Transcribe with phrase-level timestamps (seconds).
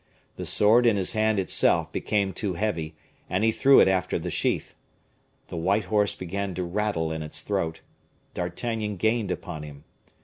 [0.35, 2.95] The sword in his hand itself became too heavy,
[3.29, 4.73] and he threw it after the sheath.
[5.49, 7.81] The white horse began to rattle in its throat;
[8.33, 9.83] D'Artagnan gained upon him.